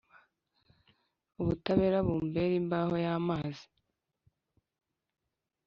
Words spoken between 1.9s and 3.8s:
bumbere imbaho y’amazi.